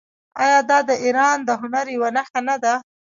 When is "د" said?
0.89-0.91, 1.43-1.49